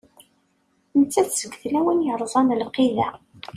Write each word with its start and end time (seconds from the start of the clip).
Nettat 0.99 1.29
seg 1.39 1.53
tlawin 1.61 2.03
yerẓan 2.05 2.53
lqid-a. 2.61 3.09